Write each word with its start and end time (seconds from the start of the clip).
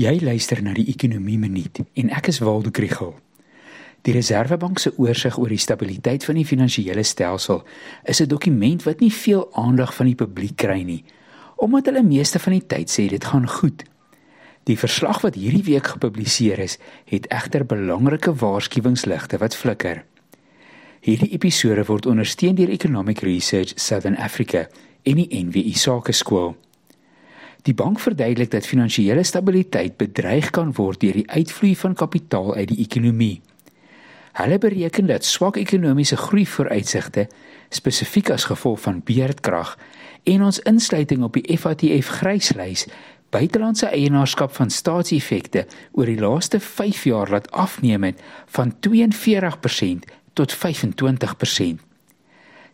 Jy 0.00 0.14
luister 0.24 0.62
na 0.64 0.72
die 0.72 0.86
Ekonomie 0.88 1.36
Minuut 1.36 1.82
en 2.00 2.12
ek 2.16 2.30
is 2.30 2.38
Waldo 2.40 2.70
Krugel. 2.72 3.10
Die 4.06 4.14
Reserwebank 4.16 4.78
se 4.80 4.94
oorsig 4.96 5.34
oor 5.36 5.50
die 5.52 5.60
stabiliteit 5.60 6.24
van 6.24 6.38
die 6.40 6.46
finansiële 6.48 7.02
stelsel 7.04 7.60
is 8.08 8.22
'n 8.22 8.28
dokument 8.28 8.82
wat 8.86 9.00
nie 9.00 9.12
veel 9.12 9.44
aandag 9.52 9.92
van 9.94 10.06
die 10.06 10.14
publiek 10.14 10.56
kry 10.56 10.80
nie, 10.82 11.04
omdat 11.56 11.86
hulle 11.86 12.02
meeste 12.02 12.38
van 12.38 12.52
die 12.52 12.66
tyd 12.66 12.88
sê 12.88 13.08
dit 13.10 13.24
gaan 13.24 13.48
goed. 13.48 13.84
Die 14.64 14.78
verslag 14.78 15.20
wat 15.20 15.34
hierdie 15.34 15.64
week 15.64 15.86
gepubliseer 15.86 16.58
is, 16.58 16.78
het 17.04 17.26
egter 17.28 17.66
belangrike 17.66 18.34
waarskuwingsligte 18.34 19.38
wat 19.38 19.56
flikker. 19.56 20.04
Hierdie 21.00 21.32
episode 21.32 21.84
word 21.84 22.06
ondersteun 22.06 22.54
deur 22.54 22.70
Economic 22.70 23.20
Research 23.20 23.72
Southern 23.76 24.16
Africa 24.16 24.68
en 25.02 25.14
die 25.16 25.28
NWI 25.44 25.72
Sakeskool. 25.74 26.56
Die 27.62 27.74
bank 27.74 28.00
verduidelik 28.00 28.50
dat 28.50 28.66
finansiële 28.66 29.22
stabiliteit 29.22 29.96
bedreig 29.96 30.50
kan 30.50 30.72
word 30.72 31.00
deur 31.00 31.18
die 31.20 31.30
uitvloei 31.30 31.74
van 31.76 31.94
kapitaal 31.94 32.54
uit 32.54 32.68
die 32.72 32.80
ekonomie. 32.86 33.40
Hulle 34.32 34.58
bereken 34.58 35.06
dat 35.06 35.24
swak 35.24 35.56
ekonomiese 35.56 36.16
groei 36.16 36.46
vooruitsigte, 36.46 37.26
spesifiek 37.68 38.30
as 38.30 38.46
gevolg 38.48 38.80
van 38.80 39.02
beerdkrag 39.04 39.74
en 40.24 40.44
ons 40.46 40.60
insluiting 40.68 41.22
op 41.26 41.36
die 41.36 41.58
FATF 41.58 42.08
gryslys, 42.20 42.86
buitelandse 43.30 43.90
eienaarskap 43.90 44.54
van 44.54 44.70
staatseffekte 44.70 45.66
oor 45.92 46.06
die 46.06 46.18
laaste 46.20 46.60
5 46.60 47.04
jaar 47.04 47.30
laat 47.30 47.50
afneem 47.50 48.08
het 48.08 48.22
van 48.56 48.74
42% 48.88 50.08
tot 50.32 50.56
25%. 50.56 51.89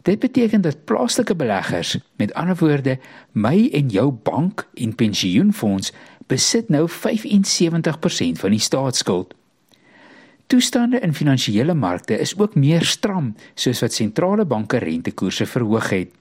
Dit 0.06 0.18
beteken 0.18 0.60
dat 0.60 0.84
plaaslike 0.84 1.34
beleggers, 1.34 1.98
met 2.16 2.34
ander 2.34 2.56
woorde, 2.56 2.98
my 3.32 3.68
en 3.72 3.88
jou 3.88 4.10
bank 4.10 4.68
en 4.74 4.94
pensioenfonds 4.94 5.92
besit 6.30 6.68
nou 6.68 6.86
75% 6.90 8.38
van 8.38 8.54
die 8.54 8.62
staatsskuld. 8.62 9.34
Toestande 10.46 11.00
in 11.02 11.14
finansiële 11.14 11.74
markte 11.74 12.18
is 12.18 12.36
ook 12.38 12.54
meer 12.54 12.86
stram, 12.86 13.34
soos 13.54 13.82
wat 13.82 13.98
sentrale 13.98 14.46
banke 14.46 14.78
rentekoerse 14.78 15.46
verhoog 15.46 15.90
het. 15.90 16.14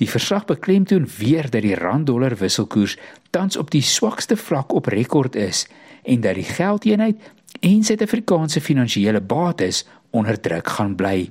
Die 0.00 0.08
verslag 0.08 0.48
beklemtoon 0.48 1.04
weer 1.18 1.50
dat 1.50 1.62
die 1.62 1.76
rand-dollar 1.76 2.36
wisselkoers 2.40 2.96
tans 3.30 3.56
op 3.60 3.70
die 3.70 3.84
swakste 3.84 4.36
vlak 4.36 4.72
op 4.72 4.88
rekord 4.92 5.36
is 5.36 5.66
en 6.02 6.20
dat 6.20 6.40
die 6.40 6.48
geldeenheid 6.48 7.32
en 7.60 7.82
Suid-Afrikaanse 7.84 8.60
finansiële 8.60 9.20
bates 9.20 9.84
onder 10.10 10.40
druk 10.40 10.68
gaan 10.68 10.96
bly. 10.96 11.28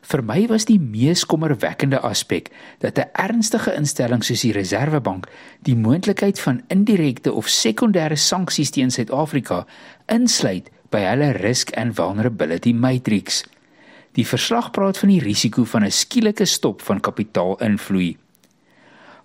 Vir 0.00 0.22
my 0.24 0.46
was 0.48 0.64
die 0.64 0.78
mees 0.80 1.26
kommerwekkende 1.28 2.00
aspek 2.00 2.50
dat 2.80 2.98
'n 2.98 3.10
ernstige 3.12 3.74
instelling 3.74 4.24
soos 4.24 4.40
die 4.40 4.52
Reserwebank 4.52 5.26
die 5.62 5.76
moontlikheid 5.76 6.40
van 6.40 6.62
indirekte 6.68 7.32
of 7.32 7.46
sekondêre 7.46 8.16
sanksies 8.16 8.70
teen 8.70 8.90
Suid-Afrika 8.90 9.66
insluit 10.08 10.70
by 10.90 10.98
hulle 10.98 11.30
risk 11.32 11.76
and 11.76 11.94
vulnerability 11.94 12.72
matrix. 12.72 13.44
Die 14.12 14.26
verslag 14.26 14.70
praat 14.70 14.98
van 14.98 15.08
die 15.08 15.20
risiko 15.20 15.64
van 15.64 15.84
'n 15.84 15.90
skielike 15.90 16.44
stop 16.44 16.82
van 16.82 17.00
kapitaalinvloei. 17.00 18.16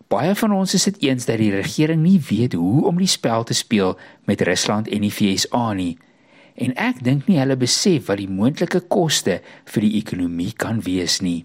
Baie 0.07 0.35
van 0.35 0.51
ons 0.51 0.73
is 0.73 0.83
dit 0.83 1.01
eens 1.01 1.25
dat 1.25 1.37
die 1.37 1.51
regering 1.51 2.01
nie 2.01 2.21
weet 2.29 2.53
hoe 2.53 2.85
om 2.85 2.97
die 2.97 3.07
spel 3.07 3.43
te 3.43 3.53
speel 3.53 3.97
met 4.25 4.41
Rusland 4.41 4.87
en 4.87 5.01
die 5.01 5.13
VSA 5.13 5.73
nie 5.73 5.97
en 6.55 6.75
ek 6.79 7.01
dink 7.03 7.27
nie 7.27 7.39
hulle 7.41 7.57
besef 7.59 8.09
wat 8.09 8.21
die 8.21 8.31
moontlike 8.31 8.85
koste 8.91 9.41
vir 9.73 9.85
die 9.85 9.97
ekonomie 9.99 10.53
kan 10.57 10.81
wees 10.85 11.21
nie. 11.21 11.43